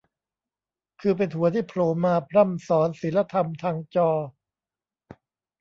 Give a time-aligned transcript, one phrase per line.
[1.01, 4.09] คือเป็นหัวที่โผล่มาพร่ำสอนศีลธรรมทางจอ